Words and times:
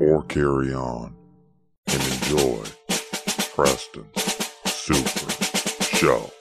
or 0.00 0.22
carry 0.24 0.72
on 0.72 1.14
and 1.86 2.02
enjoy 2.02 2.64
Preston's 3.54 4.22
Super 4.66 5.30
Show. 5.96 6.37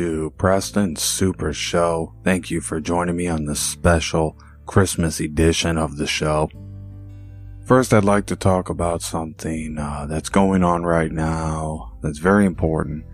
To 0.00 0.32
Preston 0.38 0.96
Super 0.96 1.52
Show. 1.52 2.14
Thank 2.24 2.50
you 2.50 2.62
for 2.62 2.80
joining 2.80 3.16
me 3.16 3.28
on 3.28 3.44
this 3.44 3.60
special 3.60 4.34
Christmas 4.64 5.20
edition 5.20 5.76
of 5.76 5.98
the 5.98 6.06
show. 6.06 6.48
First, 7.66 7.92
I'd 7.92 8.02
like 8.02 8.24
to 8.28 8.34
talk 8.34 8.70
about 8.70 9.02
something 9.02 9.76
uh, 9.76 10.06
that's 10.08 10.30
going 10.30 10.64
on 10.64 10.84
right 10.84 11.12
now 11.12 11.98
that's 12.00 12.16
very 12.16 12.46
important, 12.46 13.04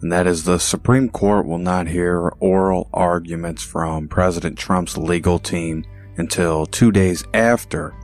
and 0.00 0.12
that 0.12 0.28
is 0.28 0.44
the 0.44 0.60
Supreme 0.60 1.08
Court 1.08 1.44
will 1.44 1.58
not 1.58 1.88
hear 1.88 2.28
oral 2.38 2.88
arguments 2.94 3.64
from 3.64 4.06
President 4.06 4.56
Trump's 4.56 4.96
legal 4.96 5.40
team 5.40 5.84
until 6.18 6.66
two 6.66 6.92
days 6.92 7.24
after 7.34 7.96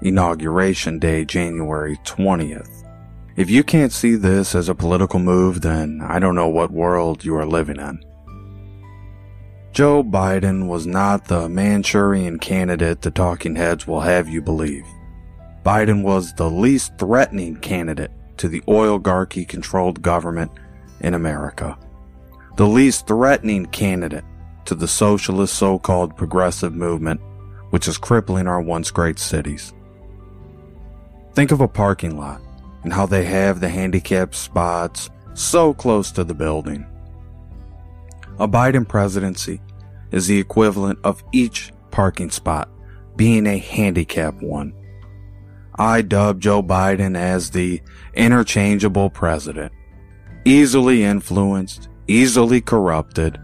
Inauguration 0.00 1.00
Day, 1.00 1.24
January 1.24 1.96
20th. 2.04 2.83
If 3.36 3.50
you 3.50 3.64
can't 3.64 3.92
see 3.92 4.14
this 4.14 4.54
as 4.54 4.68
a 4.68 4.76
political 4.76 5.18
move, 5.18 5.60
then 5.60 6.00
I 6.06 6.20
don't 6.20 6.36
know 6.36 6.48
what 6.48 6.70
world 6.70 7.24
you 7.24 7.34
are 7.34 7.46
living 7.46 7.80
in. 7.80 8.04
Joe 9.72 10.04
Biden 10.04 10.68
was 10.68 10.86
not 10.86 11.24
the 11.24 11.48
Manchurian 11.48 12.38
candidate 12.38 13.02
the 13.02 13.10
talking 13.10 13.56
heads 13.56 13.88
will 13.88 14.02
have 14.02 14.28
you 14.28 14.40
believe. 14.40 14.84
Biden 15.64 16.04
was 16.04 16.32
the 16.34 16.48
least 16.48 16.96
threatening 16.96 17.56
candidate 17.56 18.12
to 18.36 18.46
the 18.46 18.62
oligarchy 18.68 19.44
controlled 19.44 20.00
government 20.00 20.52
in 21.00 21.14
America. 21.14 21.76
The 22.56 22.68
least 22.68 23.08
threatening 23.08 23.66
candidate 23.66 24.24
to 24.66 24.76
the 24.76 24.86
socialist 24.86 25.54
so 25.54 25.80
called 25.80 26.16
progressive 26.16 26.72
movement, 26.72 27.20
which 27.70 27.88
is 27.88 27.98
crippling 27.98 28.46
our 28.46 28.60
once 28.60 28.92
great 28.92 29.18
cities. 29.18 29.72
Think 31.32 31.50
of 31.50 31.60
a 31.60 31.66
parking 31.66 32.16
lot 32.16 32.43
and 32.84 32.92
how 32.92 33.06
they 33.06 33.24
have 33.24 33.58
the 33.58 33.68
handicapped 33.68 34.34
spots 34.34 35.10
so 35.32 35.74
close 35.74 36.12
to 36.12 36.22
the 36.22 36.34
building. 36.34 36.86
A 38.38 38.46
Biden 38.46 38.86
presidency 38.86 39.60
is 40.12 40.26
the 40.26 40.38
equivalent 40.38 40.98
of 41.02 41.24
each 41.32 41.72
parking 41.90 42.30
spot 42.30 42.68
being 43.16 43.46
a 43.46 43.58
handicap 43.58 44.40
one. 44.42 44.72
I 45.76 46.02
dub 46.02 46.40
Joe 46.40 46.62
Biden 46.62 47.16
as 47.16 47.50
the 47.50 47.80
interchangeable 48.14 49.10
president, 49.10 49.72
easily 50.44 51.02
influenced, 51.02 51.88
easily 52.06 52.60
corrupted, 52.60 53.40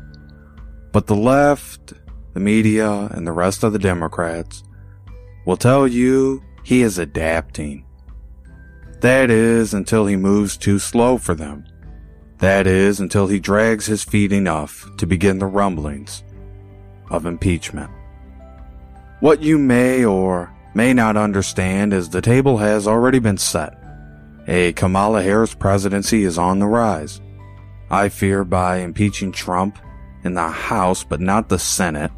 but 0.92 1.06
the 1.06 1.16
left, 1.16 1.92
the 2.34 2.40
media, 2.40 3.08
and 3.12 3.26
the 3.26 3.32
rest 3.32 3.64
of 3.64 3.72
the 3.72 3.78
Democrats 3.78 4.62
will 5.46 5.56
tell 5.56 5.86
you 5.86 6.42
he 6.62 6.82
is 6.82 6.98
adapting. 6.98 7.84
That 9.00 9.30
is 9.30 9.72
until 9.72 10.06
he 10.06 10.16
moves 10.16 10.58
too 10.58 10.78
slow 10.78 11.16
for 11.16 11.34
them. 11.34 11.64
That 12.38 12.66
is 12.66 13.00
until 13.00 13.26
he 13.26 13.40
drags 13.40 13.86
his 13.86 14.04
feet 14.04 14.32
enough 14.32 14.88
to 14.98 15.06
begin 15.06 15.38
the 15.38 15.46
rumblings 15.46 16.22
of 17.10 17.24
impeachment. 17.24 17.90
What 19.20 19.42
you 19.42 19.58
may 19.58 20.04
or 20.04 20.54
may 20.74 20.92
not 20.92 21.16
understand 21.16 21.92
is 21.92 22.08
the 22.08 22.20
table 22.20 22.58
has 22.58 22.86
already 22.86 23.18
been 23.18 23.38
set. 23.38 23.76
A 24.46 24.72
Kamala 24.74 25.22
Harris 25.22 25.54
presidency 25.54 26.24
is 26.24 26.38
on 26.38 26.58
the 26.58 26.66
rise. 26.66 27.20
I 27.90 28.08
fear 28.08 28.44
by 28.44 28.78
impeaching 28.78 29.32
Trump 29.32 29.78
in 30.24 30.34
the 30.34 30.48
House 30.48 31.04
but 31.04 31.20
not 31.20 31.48
the 31.48 31.58
Senate, 31.58 32.12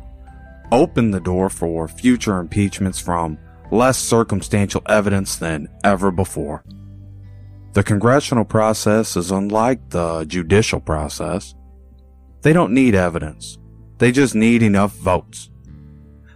open 0.71 1.11
the 1.11 1.21
door 1.21 1.49
for 1.49 1.87
future 1.87 2.39
impeachments 2.39 3.01
from 3.01 3.39
less 3.73 3.99
circumstantial 3.99 4.83
evidence 4.87 5.37
than 5.37 5.67
ever 5.83 6.11
before. 6.11 6.63
The 7.73 7.83
congressional 7.83 8.45
process 8.45 9.17
is 9.17 9.31
unlike 9.31 9.91
the 9.91 10.25
judicial 10.25 10.79
process. 10.79 11.55
They 12.43 12.53
don't 12.53 12.75
need 12.75 12.95
evidence. 12.95 13.59
They 13.97 14.13
just 14.13 14.35
need 14.35 14.63
enough 14.63 14.95
votes. 14.97 15.49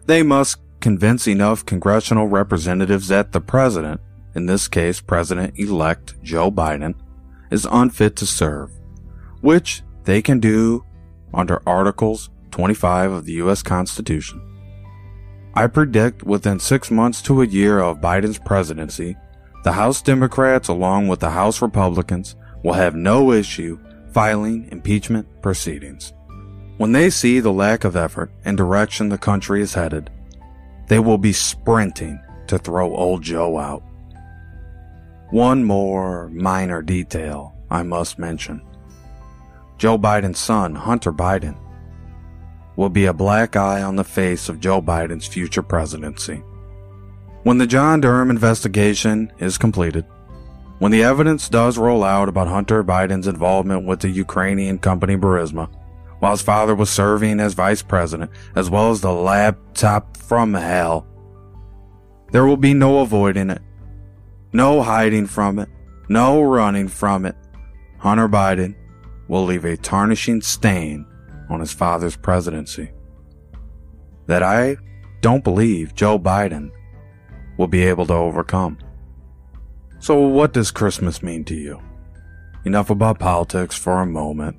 They 0.07 0.23
must 0.23 0.59
convince 0.81 1.29
enough 1.29 1.67
congressional 1.67 2.27
representatives 2.27 3.09
that 3.09 3.33
the 3.33 3.41
president, 3.41 4.01
in 4.35 4.47
this 4.47 4.67
case 4.67 5.01
President-elect 5.01 6.23
Joe 6.23 6.51
Biden, 6.51 6.95
is 7.51 7.69
unfit 7.71 8.17
to 8.17 8.27
serve, 8.27 8.71
which 9.43 9.83
they 10.05 10.23
can 10.23 10.41
do 10.41 10.85
under 11.35 11.61
Articles 11.69 12.31
25 12.53 13.13
of 13.13 13.25
the 13.27 13.33
U.S. 13.33 13.63
Constitution. 13.63 14.41
I 15.57 15.67
predict 15.69 16.23
within 16.23 16.61
six 16.61 16.91
months 16.91 17.23
to 17.23 17.41
a 17.41 17.47
year 17.47 17.81
of 17.81 18.03
Biden's 18.03 18.39
presidency, 18.39 19.17
the 19.65 19.73
House 19.73 20.03
Democrats, 20.03 20.69
along 20.69 21.09
with 21.09 21.21
the 21.21 21.31
House 21.31 21.63
Republicans, 21.63 22.37
will 22.63 22.75
have 22.75 22.95
no 22.95 23.33
issue 23.33 23.79
filing 24.13 24.69
impeachment 24.71 25.27
proceedings. 25.41 26.13
When 26.77 26.93
they 26.93 27.09
see 27.09 27.41
the 27.41 27.55
lack 27.55 27.85
of 27.85 27.97
effort 27.97 28.31
and 28.45 28.59
direction 28.59 29.09
the 29.09 29.17
country 29.17 29.63
is 29.63 29.73
headed, 29.73 30.11
they 30.89 30.99
will 30.99 31.17
be 31.17 31.33
sprinting 31.33 32.21
to 32.49 32.59
throw 32.59 32.95
old 32.95 33.23
Joe 33.23 33.57
out. 33.57 33.83
One 35.31 35.65
more 35.65 36.29
minor 36.35 36.83
detail 36.83 37.57
I 37.71 37.83
must 37.83 38.19
mention. 38.19 38.61
Joe 39.79 39.99
Biden's 39.99 40.39
son, 40.39 40.75
Hunter 40.75 41.15
Biden, 41.15 41.57
will 42.77 42.91
be 42.91 43.07
a 43.07 43.13
black 43.13 43.57
eye 43.57 43.83
on 43.83 43.97
the 43.97 44.05
face 44.05 44.49
of 44.49 44.61
Joe 44.61 44.81
Biden's 44.81 45.27
future 45.27 45.63
presidency. 45.63 46.43
When 47.43 47.59
the 47.59 47.67
John 47.67 48.01
Durham 48.01 48.31
investigation 48.31 49.33
is 49.39 49.59
completed, 49.59 50.05
when 50.79 50.93
the 50.93 51.03
evidence 51.03 51.49
does 51.49 51.79
roll 51.79 52.05
out 52.05 52.29
about 52.29 52.49
Hunter 52.49 52.85
Biden's 52.85 53.27
involvement 53.27 53.87
with 53.87 54.01
the 54.01 54.11
Ukrainian 54.11 54.79
company 54.79 55.17
Burisma, 55.17 55.71
while 56.19 56.33
his 56.33 56.43
father 56.43 56.75
was 56.75 56.91
serving 56.91 57.41
as 57.41 57.55
vice 57.55 57.83
president, 57.83 58.31
as 58.55 58.69
well 58.69 58.91
as 58.91 59.01
the 59.01 59.13
laptop 59.13 60.17
from 60.17 60.53
hell, 60.53 61.07
there 62.33 62.45
will 62.45 62.57
be 62.57 62.75
no 62.75 62.99
avoiding 62.99 63.49
it, 63.49 63.63
no 64.53 64.83
hiding 64.83 65.27
from 65.27 65.59
it, 65.59 65.69
no 66.09 66.43
running 66.43 66.89
from 66.89 67.25
it. 67.25 67.37
Hunter 67.99 68.29
Biden 68.29 68.75
will 69.29 69.45
leave 69.45 69.65
a 69.65 69.77
tarnishing 69.77 70.43
stain 70.43 71.07
on 71.49 71.61
his 71.61 71.73
father's 71.73 72.17
presidency 72.17 72.91
that 74.27 74.43
I 74.43 74.77
don't 75.21 75.45
believe 75.45 75.95
Joe 75.95 76.19
Biden 76.19 76.71
will 77.57 77.69
be 77.69 77.83
able 77.83 78.07
to 78.07 78.15
overcome. 78.15 78.79
So, 79.99 80.21
what 80.21 80.53
does 80.53 80.71
Christmas 80.71 81.23
mean 81.23 81.45
to 81.45 81.55
you? 81.55 81.81
Enough 82.65 82.91
about 82.91 83.19
politics 83.19 83.77
for 83.77 84.01
a 84.01 84.07
moment. 84.07 84.57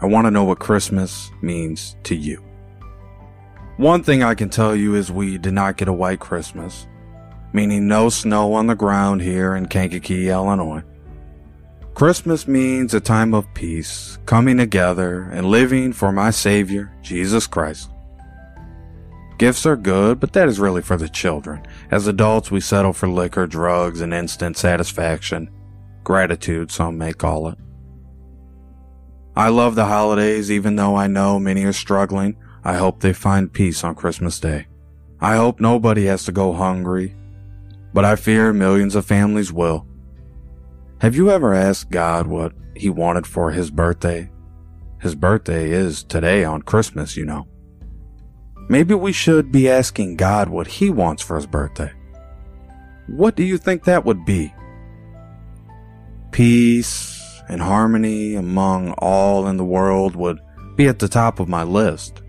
I 0.00 0.06
want 0.06 0.26
to 0.26 0.30
know 0.30 0.44
what 0.44 0.58
Christmas 0.58 1.30
means 1.42 1.96
to 2.04 2.14
you. 2.14 2.42
One 3.76 4.02
thing 4.02 4.22
I 4.22 4.34
can 4.34 4.50
tell 4.50 4.74
you 4.74 4.94
is 4.94 5.10
we 5.10 5.36
did 5.36 5.52
not 5.52 5.76
get 5.76 5.88
a 5.88 5.92
white 5.92 6.20
Christmas, 6.20 6.86
meaning 7.52 7.88
no 7.88 8.08
snow 8.08 8.52
on 8.54 8.66
the 8.66 8.76
ground 8.76 9.22
here 9.22 9.54
in 9.56 9.66
Kankakee, 9.66 10.28
Illinois. 10.28 10.82
Christmas 11.94 12.48
means 12.48 12.92
a 12.92 12.98
time 12.98 13.32
of 13.34 13.54
peace, 13.54 14.18
coming 14.26 14.56
together 14.56 15.28
and 15.30 15.46
living 15.46 15.92
for 15.92 16.10
my 16.10 16.30
Savior, 16.30 16.92
Jesus 17.02 17.46
Christ. 17.46 17.88
Gifts 19.38 19.64
are 19.64 19.76
good, 19.76 20.18
but 20.18 20.32
that 20.32 20.48
is 20.48 20.58
really 20.58 20.82
for 20.82 20.96
the 20.96 21.08
children. 21.08 21.64
As 21.92 22.08
adults, 22.08 22.50
we 22.50 22.60
settle 22.60 22.92
for 22.92 23.08
liquor, 23.08 23.46
drugs, 23.46 24.00
and 24.00 24.12
instant 24.12 24.56
satisfaction. 24.56 25.48
Gratitude, 26.02 26.72
some 26.72 26.98
may 26.98 27.12
call 27.12 27.46
it. 27.46 27.58
I 29.36 29.50
love 29.50 29.76
the 29.76 29.86
holidays, 29.86 30.50
even 30.50 30.74
though 30.74 30.96
I 30.96 31.06
know 31.06 31.38
many 31.38 31.62
are 31.64 31.72
struggling. 31.72 32.36
I 32.64 32.74
hope 32.74 33.00
they 33.00 33.12
find 33.12 33.52
peace 33.52 33.84
on 33.84 33.94
Christmas 33.94 34.40
Day. 34.40 34.66
I 35.20 35.36
hope 35.36 35.60
nobody 35.60 36.06
has 36.06 36.24
to 36.24 36.32
go 36.32 36.54
hungry, 36.54 37.14
but 37.92 38.04
I 38.04 38.16
fear 38.16 38.52
millions 38.52 38.96
of 38.96 39.06
families 39.06 39.52
will. 39.52 39.86
Have 41.04 41.14
you 41.14 41.30
ever 41.30 41.52
asked 41.52 41.90
God 41.90 42.28
what 42.28 42.54
He 42.74 42.88
wanted 42.88 43.26
for 43.26 43.50
His 43.50 43.70
birthday? 43.70 44.30
His 45.02 45.14
birthday 45.14 45.70
is 45.70 46.02
today 46.02 46.44
on 46.44 46.62
Christmas, 46.62 47.14
you 47.14 47.26
know. 47.26 47.46
Maybe 48.70 48.94
we 48.94 49.12
should 49.12 49.52
be 49.52 49.68
asking 49.68 50.16
God 50.16 50.48
what 50.48 50.66
He 50.66 50.88
wants 50.88 51.22
for 51.22 51.36
His 51.36 51.44
birthday. 51.44 51.92
What 53.06 53.36
do 53.36 53.44
you 53.44 53.58
think 53.58 53.84
that 53.84 54.06
would 54.06 54.24
be? 54.24 54.54
Peace, 56.30 57.42
and 57.50 57.60
harmony 57.60 58.34
among 58.36 58.92
all 58.92 59.46
in 59.46 59.58
the 59.58 59.62
world 59.62 60.16
would 60.16 60.40
be 60.74 60.88
at 60.88 61.00
the 61.00 61.08
top 61.08 61.38
of 61.38 61.50
my 61.50 61.64
list. 61.64 62.22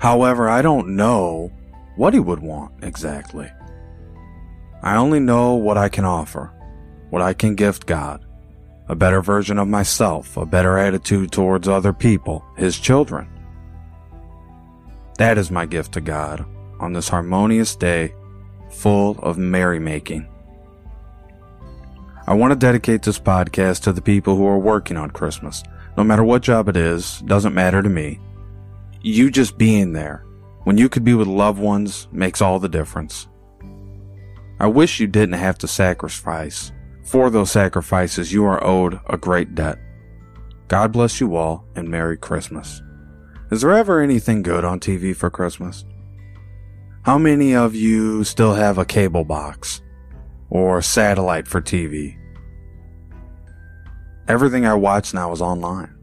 However, 0.00 0.48
I 0.48 0.62
don't 0.62 0.96
know 0.96 1.52
what 1.96 2.14
he 2.14 2.20
would 2.20 2.40
want 2.40 2.72
exactly. 2.82 3.50
I 4.82 4.96
only 4.96 5.20
know 5.20 5.56
what 5.56 5.76
I 5.76 5.90
can 5.90 6.06
offer, 6.06 6.54
what 7.10 7.22
I 7.22 7.32
can 7.32 7.54
gift 7.54 7.86
God, 7.86 8.24
a 8.88 8.94
better 8.94 9.20
version 9.20 9.58
of 9.58 9.68
myself, 9.68 10.36
a 10.36 10.46
better 10.46 10.78
attitude 10.78 11.32
towards 11.32 11.68
other 11.68 11.92
people, 11.92 12.44
his 12.56 12.78
children. 12.78 13.28
That 15.18 15.38
is 15.38 15.50
my 15.50 15.66
gift 15.66 15.92
to 15.94 16.00
God 16.00 16.44
on 16.80 16.92
this 16.92 17.08
harmonious 17.08 17.74
day 17.74 18.14
full 18.70 19.18
of 19.18 19.36
merrymaking. 19.36 20.28
I 22.26 22.34
want 22.34 22.52
to 22.52 22.56
dedicate 22.56 23.02
this 23.02 23.18
podcast 23.18 23.82
to 23.84 23.92
the 23.92 24.02
people 24.02 24.36
who 24.36 24.46
are 24.46 24.58
working 24.58 24.96
on 24.96 25.10
Christmas. 25.10 25.62
No 25.96 26.04
matter 26.04 26.22
what 26.22 26.42
job 26.42 26.68
it 26.68 26.76
is, 26.76 27.20
doesn't 27.22 27.54
matter 27.54 27.82
to 27.82 27.88
me. 27.88 28.20
You 29.00 29.30
just 29.30 29.56
being 29.56 29.92
there, 29.92 30.24
when 30.64 30.76
you 30.76 30.88
could 30.88 31.04
be 31.04 31.14
with 31.14 31.26
loved 31.26 31.58
ones, 31.58 32.06
makes 32.12 32.42
all 32.42 32.58
the 32.58 32.68
difference. 32.68 33.26
I 34.60 34.66
wish 34.66 35.00
you 35.00 35.06
didn't 35.06 35.38
have 35.38 35.56
to 35.58 35.68
sacrifice. 35.68 36.70
For 37.08 37.30
those 37.30 37.50
sacrifices, 37.50 38.34
you 38.34 38.44
are 38.44 38.62
owed 38.62 39.00
a 39.06 39.16
great 39.16 39.54
debt. 39.54 39.78
God 40.68 40.92
bless 40.92 41.22
you 41.22 41.36
all, 41.36 41.64
and 41.74 41.88
Merry 41.88 42.18
Christmas. 42.18 42.82
Is 43.50 43.62
there 43.62 43.72
ever 43.72 44.02
anything 44.02 44.42
good 44.42 44.62
on 44.62 44.78
TV 44.78 45.16
for 45.16 45.30
Christmas? 45.30 45.86
How 47.04 47.16
many 47.16 47.54
of 47.54 47.74
you 47.74 48.24
still 48.24 48.52
have 48.52 48.76
a 48.76 48.84
cable 48.84 49.24
box? 49.24 49.80
Or 50.50 50.82
satellite 50.82 51.48
for 51.48 51.62
TV? 51.62 52.18
Everything 54.28 54.66
I 54.66 54.74
watch 54.74 55.14
now 55.14 55.32
is 55.32 55.40
online. 55.40 55.94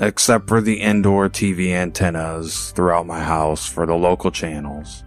Except 0.00 0.48
for 0.48 0.60
the 0.60 0.80
indoor 0.80 1.28
TV 1.28 1.68
antennas 1.68 2.72
throughout 2.72 3.06
my 3.06 3.20
house 3.20 3.68
for 3.68 3.86
the 3.86 3.94
local 3.94 4.32
channels. 4.32 5.04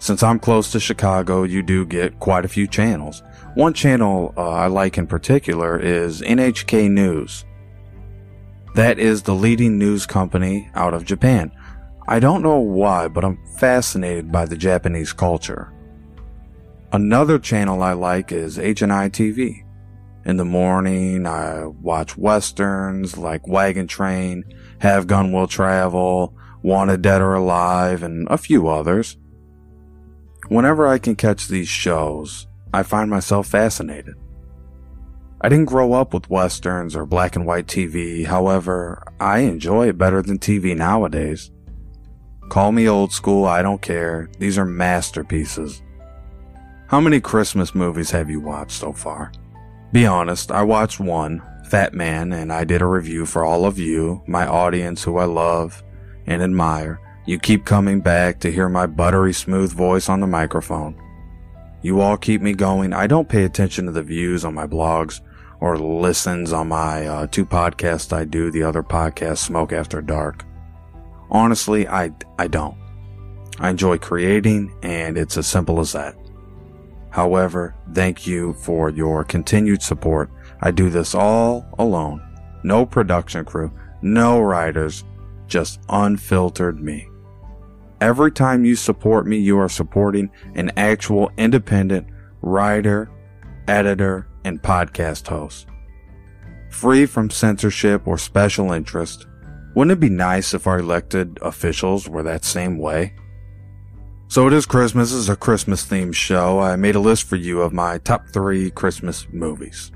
Since 0.00 0.22
I'm 0.22 0.38
close 0.38 0.72
to 0.72 0.80
Chicago, 0.80 1.42
you 1.42 1.62
do 1.62 1.84
get 1.84 2.18
quite 2.20 2.46
a 2.46 2.48
few 2.48 2.66
channels. 2.66 3.22
One 3.54 3.74
channel 3.74 4.32
uh, 4.34 4.48
I 4.48 4.66
like 4.66 4.96
in 4.96 5.06
particular 5.06 5.78
is 5.78 6.22
NHK 6.22 6.90
News. 6.90 7.44
That 8.76 8.98
is 8.98 9.22
the 9.22 9.34
leading 9.34 9.78
news 9.78 10.06
company 10.06 10.70
out 10.74 10.94
of 10.94 11.04
Japan. 11.04 11.52
I 12.08 12.18
don't 12.18 12.42
know 12.42 12.60
why, 12.60 13.08
but 13.08 13.26
I'm 13.26 13.38
fascinated 13.58 14.32
by 14.32 14.46
the 14.46 14.56
Japanese 14.56 15.12
culture. 15.12 15.70
Another 16.92 17.38
channel 17.38 17.82
I 17.82 17.92
like 17.92 18.32
is 18.32 18.58
H&I 18.58 19.10
TV. 19.10 19.66
In 20.24 20.38
the 20.38 20.46
morning, 20.46 21.26
I 21.26 21.66
watch 21.66 22.16
westerns 22.16 23.18
like 23.18 23.46
Wagon 23.46 23.86
Train, 23.86 24.44
Have 24.78 25.06
Gun 25.06 25.30
Will 25.30 25.46
Travel, 25.46 26.34
Wanted 26.62 27.02
Dead 27.02 27.20
or 27.20 27.34
Alive, 27.34 28.02
and 28.02 28.26
a 28.30 28.38
few 28.38 28.66
others. 28.66 29.18
Whenever 30.50 30.88
I 30.88 30.98
can 30.98 31.14
catch 31.14 31.46
these 31.46 31.68
shows, 31.68 32.48
I 32.74 32.82
find 32.82 33.08
myself 33.08 33.46
fascinated. 33.46 34.16
I 35.40 35.48
didn't 35.48 35.66
grow 35.66 35.92
up 35.92 36.12
with 36.12 36.28
westerns 36.28 36.96
or 36.96 37.06
black 37.06 37.36
and 37.36 37.46
white 37.46 37.68
TV, 37.68 38.26
however, 38.26 39.00
I 39.20 39.38
enjoy 39.38 39.90
it 39.90 39.96
better 39.96 40.22
than 40.22 40.40
TV 40.40 40.76
nowadays. 40.76 41.52
Call 42.48 42.72
me 42.72 42.88
old 42.88 43.12
school, 43.12 43.44
I 43.44 43.62
don't 43.62 43.80
care. 43.80 44.28
These 44.40 44.58
are 44.58 44.64
masterpieces. 44.64 45.82
How 46.88 47.00
many 47.00 47.20
Christmas 47.20 47.72
movies 47.72 48.10
have 48.10 48.28
you 48.28 48.40
watched 48.40 48.72
so 48.72 48.92
far? 48.92 49.30
Be 49.92 50.04
honest, 50.04 50.50
I 50.50 50.64
watched 50.64 50.98
one, 50.98 51.42
Fatman, 51.68 52.34
and 52.34 52.52
I 52.52 52.64
did 52.64 52.82
a 52.82 52.86
review 52.86 53.24
for 53.24 53.44
all 53.44 53.66
of 53.66 53.78
you, 53.78 54.20
my 54.26 54.48
audience 54.48 55.04
who 55.04 55.16
I 55.18 55.26
love 55.26 55.84
and 56.26 56.42
admire. 56.42 57.00
You 57.26 57.38
keep 57.38 57.64
coming 57.64 58.00
back 58.00 58.40
to 58.40 58.50
hear 58.50 58.68
my 58.68 58.86
buttery 58.86 59.32
smooth 59.32 59.72
voice 59.72 60.08
on 60.08 60.20
the 60.20 60.26
microphone. 60.26 61.00
You 61.82 62.00
all 62.00 62.16
keep 62.16 62.40
me 62.40 62.54
going. 62.54 62.92
I 62.92 63.06
don't 63.06 63.28
pay 63.28 63.44
attention 63.44 63.86
to 63.86 63.92
the 63.92 64.02
views 64.02 64.44
on 64.44 64.54
my 64.54 64.66
blogs 64.66 65.20
or 65.60 65.78
listens 65.78 66.52
on 66.52 66.68
my 66.68 67.06
uh, 67.06 67.26
two 67.26 67.44
podcasts 67.44 68.12
I 68.12 68.24
do, 68.24 68.50
the 68.50 68.62
other 68.62 68.82
podcast, 68.82 69.38
Smoke 69.38 69.72
After 69.72 70.00
Dark. 70.00 70.44
Honestly, 71.30 71.86
I, 71.86 72.12
I 72.38 72.48
don't. 72.48 72.76
I 73.58 73.68
enjoy 73.68 73.98
creating, 73.98 74.74
and 74.82 75.18
it's 75.18 75.36
as 75.36 75.46
simple 75.46 75.80
as 75.80 75.92
that. 75.92 76.16
However, 77.10 77.74
thank 77.92 78.26
you 78.26 78.54
for 78.54 78.88
your 78.88 79.24
continued 79.24 79.82
support. 79.82 80.30
I 80.62 80.70
do 80.70 80.88
this 80.88 81.14
all 81.14 81.66
alone. 81.78 82.26
No 82.62 82.86
production 82.86 83.44
crew, 83.44 83.70
no 84.00 84.40
writers, 84.40 85.04
just 85.46 85.80
unfiltered 85.88 86.80
me. 86.80 87.09
Every 88.00 88.32
time 88.32 88.64
you 88.64 88.76
support 88.76 89.26
me, 89.26 89.36
you 89.36 89.58
are 89.58 89.68
supporting 89.68 90.30
an 90.54 90.72
actual 90.76 91.30
independent 91.36 92.06
writer, 92.40 93.10
editor, 93.68 94.26
and 94.44 94.62
podcast 94.62 95.28
host. 95.28 95.66
Free 96.70 97.04
from 97.04 97.28
censorship 97.28 98.06
or 98.06 98.16
special 98.16 98.72
interest. 98.72 99.26
Wouldn't 99.74 99.92
it 99.92 100.00
be 100.00 100.08
nice 100.08 100.54
if 100.54 100.66
our 100.66 100.78
elected 100.78 101.38
officials 101.42 102.08
were 102.08 102.22
that 102.22 102.44
same 102.44 102.78
way? 102.78 103.14
So 104.28 104.46
it 104.46 104.52
is 104.52 104.64
Christmas. 104.64 105.10
This 105.10 105.18
is 105.18 105.28
a 105.28 105.36
Christmas 105.36 105.84
themed 105.84 106.14
show. 106.14 106.60
I 106.60 106.76
made 106.76 106.94
a 106.94 107.00
list 107.00 107.24
for 107.24 107.36
you 107.36 107.60
of 107.60 107.72
my 107.72 107.98
top 107.98 108.28
three 108.28 108.70
Christmas 108.70 109.26
movies. 109.30 109.90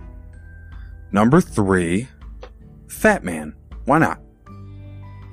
Number 1.10 1.40
three, 1.40 2.08
Fatman. 2.88 3.54
Why 3.84 3.98
not? 3.98 4.20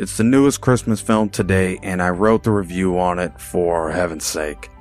It's 0.01 0.17
the 0.17 0.23
newest 0.23 0.61
Christmas 0.61 0.99
film 0.99 1.29
today, 1.29 1.77
and 1.83 2.01
I 2.01 2.09
wrote 2.09 2.41
the 2.41 2.49
review 2.49 2.97
on 2.97 3.19
it 3.19 3.39
for 3.39 3.91
heaven's 3.91 4.25
sake. 4.25 4.71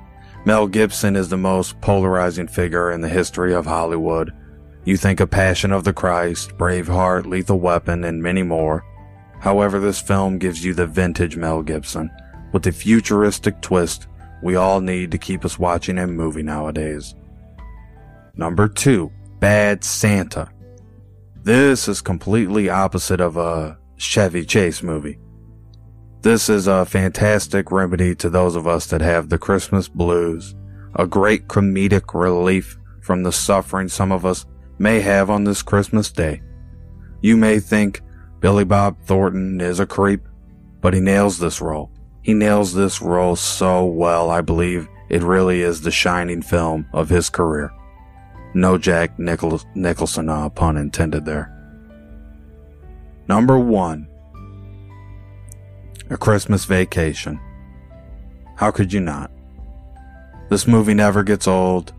Mel 0.47 0.65
Gibson 0.67 1.15
is 1.15 1.29
the 1.29 1.37
most 1.37 1.79
polarizing 1.79 2.47
figure 2.47 2.91
in 2.91 3.01
the 3.01 3.07
history 3.07 3.53
of 3.53 3.67
Hollywood. 3.67 4.33
You 4.83 4.97
think 4.97 5.19
of 5.19 5.29
Passion 5.29 5.71
of 5.71 5.83
the 5.83 5.93
Christ, 5.93 6.57
Braveheart, 6.57 7.27
Lethal 7.27 7.59
Weapon, 7.59 8.03
and 8.03 8.23
many 8.23 8.41
more. 8.41 8.83
However, 9.39 9.79
this 9.79 10.01
film 10.01 10.39
gives 10.39 10.65
you 10.65 10.73
the 10.73 10.87
vintage 10.87 11.37
Mel 11.37 11.61
Gibson, 11.61 12.09
with 12.51 12.65
a 12.65 12.71
futuristic 12.71 13.61
twist 13.61 14.07
we 14.41 14.55
all 14.55 14.81
need 14.81 15.11
to 15.11 15.19
keep 15.19 15.45
us 15.45 15.59
watching 15.59 15.99
a 15.99 16.07
movie 16.07 16.41
nowadays. 16.41 17.13
Number 18.33 18.67
two, 18.67 19.11
Bad 19.39 19.83
Santa. 19.83 20.49
This 21.43 21.87
is 21.87 22.01
completely 22.01 22.71
opposite 22.71 23.21
of 23.21 23.37
a 23.37 23.77
Chevy 24.01 24.45
Chase 24.45 24.81
movie. 24.81 25.19
This 26.21 26.49
is 26.49 26.67
a 26.67 26.85
fantastic 26.85 27.71
remedy 27.71 28.15
to 28.15 28.29
those 28.29 28.55
of 28.55 28.67
us 28.67 28.87
that 28.87 29.01
have 29.01 29.29
the 29.29 29.37
Christmas 29.37 29.87
blues, 29.87 30.55
a 30.95 31.05
great 31.05 31.47
comedic 31.47 32.13
relief 32.13 32.77
from 33.01 33.23
the 33.23 33.31
suffering 33.31 33.87
some 33.87 34.11
of 34.11 34.25
us 34.25 34.45
may 34.79 34.99
have 35.01 35.29
on 35.29 35.43
this 35.43 35.61
Christmas 35.61 36.11
day. 36.11 36.41
You 37.21 37.37
may 37.37 37.59
think 37.59 38.01
Billy 38.39 38.63
Bob 38.63 38.97
Thornton 39.05 39.61
is 39.61 39.79
a 39.79 39.85
creep, 39.85 40.21
but 40.81 40.93
he 40.93 40.99
nails 40.99 41.37
this 41.37 41.61
role. 41.61 41.91
He 42.23 42.33
nails 42.33 42.73
this 42.73 43.01
role 43.01 43.35
so 43.35 43.85
well, 43.85 44.31
I 44.31 44.41
believe 44.41 44.87
it 45.09 45.21
really 45.21 45.61
is 45.61 45.81
the 45.81 45.91
shining 45.91 46.41
film 46.41 46.87
of 46.93 47.09
his 47.09 47.29
career. 47.29 47.71
No 48.53 48.77
Jack 48.77 49.19
Nichol- 49.19 49.61
Nicholson, 49.75 50.27
uh, 50.27 50.49
pun 50.49 50.77
intended 50.77 51.25
there. 51.25 51.55
Number 53.31 53.57
one, 53.57 54.09
A 56.09 56.17
Christmas 56.17 56.65
Vacation. 56.65 57.39
How 58.57 58.71
could 58.71 58.91
you 58.91 58.99
not? 58.99 59.31
This 60.49 60.67
movie 60.67 60.93
never 60.93 61.23
gets 61.23 61.47
old. 61.47 61.93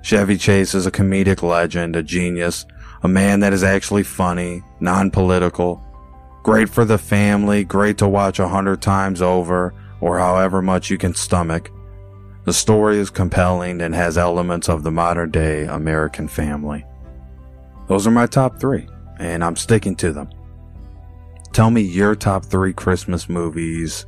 Chevy 0.00 0.38
Chase 0.38 0.74
is 0.74 0.86
a 0.86 0.90
comedic 0.90 1.42
legend, 1.42 1.96
a 1.96 2.02
genius, 2.02 2.64
a 3.02 3.08
man 3.08 3.40
that 3.40 3.52
is 3.52 3.62
actually 3.62 4.04
funny, 4.04 4.62
non 4.80 5.10
political, 5.10 5.84
Great 6.44 6.70
for 6.70 6.86
the 6.86 6.96
family, 6.96 7.62
great 7.62 7.98
to 7.98 8.08
watch 8.08 8.38
a 8.38 8.48
hundred 8.48 8.80
times 8.80 9.20
over, 9.20 9.74
or 10.00 10.18
however 10.18 10.62
much 10.62 10.88
you 10.88 10.96
can 10.96 11.12
stomach, 11.12 11.70
the 12.46 12.54
story 12.54 12.96
is 12.96 13.10
compelling 13.10 13.82
and 13.82 13.94
has 13.94 14.16
elements 14.16 14.70
of 14.70 14.82
the 14.82 14.90
modern 14.90 15.30
day 15.30 15.66
American 15.66 16.26
family. 16.26 16.86
Those 17.86 18.06
are 18.06 18.10
my 18.10 18.24
top 18.24 18.58
three, 18.58 18.88
and 19.18 19.44
I'm 19.44 19.56
sticking 19.56 19.94
to 19.96 20.10
them. 20.10 20.30
Tell 21.52 21.70
me 21.70 21.80
your 21.80 22.14
top 22.14 22.44
three 22.44 22.72
Christmas 22.72 23.28
movies 23.28 24.06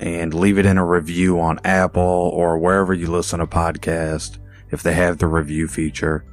and 0.00 0.34
leave 0.34 0.58
it 0.58 0.66
in 0.66 0.78
a 0.78 0.84
review 0.84 1.40
on 1.40 1.58
Apple 1.64 2.02
or 2.02 2.58
wherever 2.58 2.92
you 2.92 3.10
listen 3.10 3.40
to 3.40 3.46
podcasts 3.46 4.38
if 4.70 4.82
they 4.82 4.92
have 4.92 5.18
the 5.18 5.26
review 5.26 5.68
feature. 5.68 6.24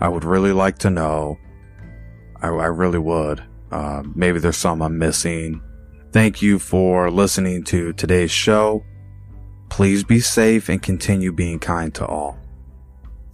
I 0.00 0.08
would 0.08 0.24
really 0.24 0.52
like 0.52 0.78
to 0.78 0.90
know. 0.90 1.38
I, 2.40 2.48
I 2.48 2.66
really 2.66 2.98
would. 2.98 3.42
Uh, 3.70 4.02
maybe 4.14 4.38
there's 4.38 4.56
some 4.56 4.82
I'm 4.82 4.98
missing. 4.98 5.62
Thank 6.12 6.42
you 6.42 6.58
for 6.58 7.10
listening 7.10 7.64
to 7.64 7.92
today's 7.92 8.30
show. 8.30 8.84
Please 9.68 10.04
be 10.04 10.20
safe 10.20 10.68
and 10.68 10.82
continue 10.82 11.32
being 11.32 11.58
kind 11.58 11.94
to 11.94 12.06
all. 12.06 12.38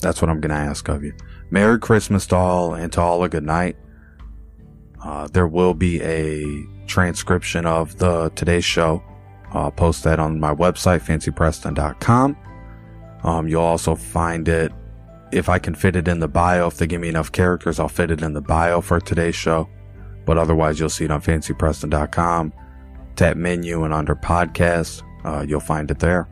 That's 0.01 0.21
what 0.21 0.31
I'm 0.31 0.41
going 0.41 0.51
to 0.51 0.57
ask 0.57 0.89
of 0.89 1.05
you. 1.05 1.15
Merry 1.51 1.79
Christmas 1.79 2.27
to 2.29 2.37
all 2.37 2.75
and 2.75 2.93
to 2.95 3.01
all 3.01 3.23
a 3.23 3.29
good 3.29 3.45
night. 3.45 3.77
Uh, 5.05 5.27
there 5.29 5.49
will 5.49 5.75
be 5.75 6.01
a 6.03 6.65
transcription 6.87 7.67
of 7.67 7.99
the 7.99 8.31
today's 8.35 8.65
show. 8.65 9.03
I'll 9.51 9.73
post 9.73 10.05
that 10.05 10.19
on 10.19 10.41
my 10.41 10.55
website, 10.55 11.03
fancypreston.com. 11.03 12.37
Um, 13.25 13.49
you'll 13.49 13.63
also 13.63 13.95
find 13.95 14.49
it 14.49 14.73
if 15.33 15.49
I 15.49 15.59
can 15.59 15.75
fit 15.75 15.97
it 15.97 16.09
in 16.09 16.21
the 16.21 16.29
bio. 16.29 16.69
If 16.69 16.79
they 16.79 16.87
give 16.87 17.01
me 17.01 17.09
enough 17.09 17.33
characters, 17.33 17.79
I'll 17.79 17.89
fit 17.89 18.11
it 18.11 18.23
in 18.23 18.33
the 18.33 18.41
bio 18.41 18.81
for 18.81 19.01
today's 19.01 19.35
show. 19.35 19.69
But 20.25 20.39
otherwise, 20.39 20.79
you'll 20.79 20.89
see 20.89 21.05
it 21.05 21.11
on 21.11 21.21
fancypreston.com. 21.21 22.53
Tap 23.17 23.37
menu 23.37 23.85
and 23.85 23.93
under 23.93 24.15
podcast, 24.15 25.03
uh, 25.25 25.45
you'll 25.47 25.61
find 25.61 25.91
it 25.91 25.99
there. 25.99 26.29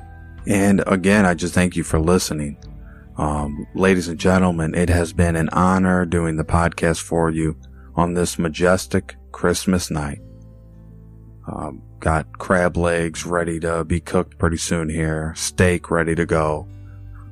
And 0.47 0.83
again, 0.87 1.27
I 1.27 1.35
just 1.35 1.53
thank 1.55 1.77
you 1.77 1.83
for 1.83 2.00
listening. 2.00 2.57
Um, 3.19 3.67
ladies 3.75 4.09
and 4.09 4.19
gentlemen, 4.19 4.75
it 4.75 4.89
has 4.89 5.12
been 5.12 5.37
an 5.37 5.50
honor 5.50 6.07
doing 6.07 6.37
the 6.37 6.45
podcast 6.45 7.03
for 7.03 7.31
you 7.31 7.57
on 8.00 8.14
this 8.14 8.38
majestic 8.38 9.16
Christmas 9.30 9.90
night. 9.90 10.21
Um, 11.47 11.83
got 11.99 12.38
crab 12.38 12.76
legs 12.76 13.26
ready 13.26 13.61
to 13.61 13.85
be 13.85 14.00
cooked 14.00 14.38
pretty 14.38 14.57
soon 14.57 14.88
here, 14.88 15.35
steak 15.37 15.90
ready 15.90 16.14
to 16.14 16.25
go. 16.25 16.66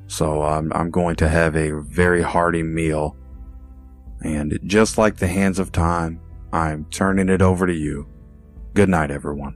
So 0.07 0.43
um, 0.43 0.71
I'm 0.75 0.91
going 0.91 1.15
to 1.17 1.27
have 1.27 1.55
a 1.55 1.81
very 1.81 2.21
hearty 2.21 2.63
meal. 2.63 3.17
And 4.21 4.59
just 4.63 4.97
like 4.97 5.17
the 5.17 5.27
hands 5.27 5.59
of 5.59 5.71
time, 5.71 6.21
I'm 6.53 6.85
turning 6.85 7.29
it 7.29 7.41
over 7.41 7.65
to 7.65 7.73
you. 7.73 8.07
Good 8.73 8.89
night, 8.89 9.11
everyone. 9.11 9.55